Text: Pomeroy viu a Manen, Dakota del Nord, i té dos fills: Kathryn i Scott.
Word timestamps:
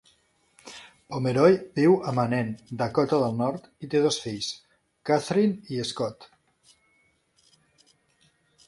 Pomeroy 1.11 1.57
viu 1.79 1.93
a 2.11 2.13
Manen, 2.21 2.49
Dakota 2.79 3.19
del 3.25 3.37
Nord, 3.43 3.69
i 3.85 3.91
té 3.95 4.03
dos 4.07 4.19
fills: 4.25 4.49
Kathryn 5.11 5.55
i 5.77 5.81
Scott. 5.93 6.31